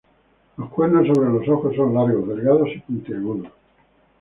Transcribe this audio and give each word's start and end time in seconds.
Los 0.57 0.71
cuernos 0.71 1.05
sobre 1.05 1.29
los 1.29 1.47
ojos 1.47 1.75
son 1.75 1.93
largos, 1.93 2.27
delgados 2.27 2.69
y 2.75 2.79
puntiagudos. 2.79 3.51